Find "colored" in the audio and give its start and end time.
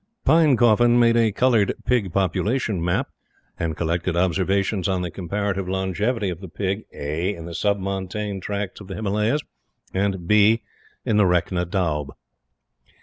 1.31-1.75